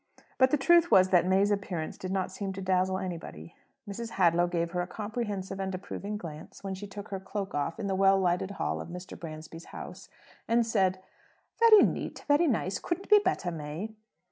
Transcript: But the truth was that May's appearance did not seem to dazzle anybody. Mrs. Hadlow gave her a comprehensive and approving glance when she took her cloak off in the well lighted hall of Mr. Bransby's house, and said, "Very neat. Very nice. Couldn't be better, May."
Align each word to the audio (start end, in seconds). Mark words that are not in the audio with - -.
But 0.39 0.49
the 0.49 0.57
truth 0.57 0.89
was 0.89 1.09
that 1.09 1.27
May's 1.27 1.51
appearance 1.51 1.95
did 1.95 2.11
not 2.11 2.31
seem 2.31 2.53
to 2.53 2.61
dazzle 2.63 2.97
anybody. 2.97 3.55
Mrs. 3.87 4.13
Hadlow 4.17 4.47
gave 4.47 4.71
her 4.71 4.81
a 4.81 4.87
comprehensive 4.87 5.59
and 5.59 5.75
approving 5.75 6.17
glance 6.17 6.63
when 6.63 6.73
she 6.73 6.87
took 6.87 7.09
her 7.09 7.19
cloak 7.19 7.53
off 7.53 7.79
in 7.79 7.85
the 7.85 7.93
well 7.93 8.19
lighted 8.19 8.49
hall 8.57 8.81
of 8.81 8.87
Mr. 8.89 9.15
Bransby's 9.15 9.65
house, 9.65 10.09
and 10.47 10.65
said, 10.65 11.03
"Very 11.59 11.83
neat. 11.83 12.25
Very 12.27 12.47
nice. 12.47 12.79
Couldn't 12.79 13.09
be 13.11 13.19
better, 13.19 13.51
May." 13.51 13.91